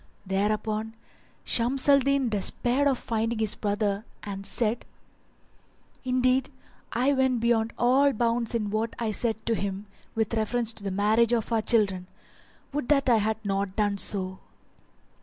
Thereupon 0.25 0.95
Shams 1.43 1.87
al 1.87 1.99
Din 1.99 2.27
despaired 2.29 2.87
of 2.87 2.97
finding 2.97 3.37
his 3.37 3.53
brother 3.53 4.03
and 4.23 4.47
said, 4.47 4.83
"Indeed 6.03 6.49
I 6.91 7.13
went 7.13 7.39
beyond 7.39 7.71
all 7.77 8.11
bounds 8.11 8.55
in 8.55 8.71
what 8.71 8.95
I 8.97 9.11
said 9.11 9.45
to 9.45 9.53
him 9.53 9.85
with 10.15 10.33
reference 10.33 10.73
to 10.73 10.83
the 10.83 10.89
marriage 10.89 11.33
of 11.33 11.51
our 11.51 11.61
children. 11.61 12.07
Would 12.73 12.89
that 12.89 13.11
I 13.11 13.17
had 13.17 13.37
not 13.45 13.75
done 13.75 13.99
so! 13.99 14.39